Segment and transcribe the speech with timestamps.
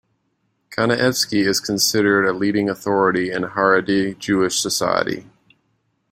[0.71, 5.29] Kanievsky is considered a leading authority in Haredi Jewish society.